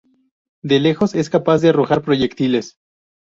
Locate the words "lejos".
0.79-1.13